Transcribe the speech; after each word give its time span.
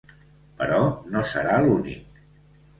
Però 0.61 0.79
no 1.17 1.23
serà 1.35 1.61
l’únic. 1.69 2.21